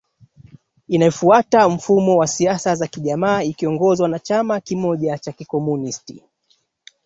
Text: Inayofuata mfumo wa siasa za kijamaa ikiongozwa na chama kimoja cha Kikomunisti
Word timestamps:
Inayofuata 0.87 1.69
mfumo 1.69 2.17
wa 2.17 2.27
siasa 2.27 2.75
za 2.75 2.87
kijamaa 2.87 3.43
ikiongozwa 3.43 4.07
na 4.09 4.19
chama 4.19 4.59
kimoja 4.59 5.17
cha 5.17 5.31
Kikomunisti 5.31 6.23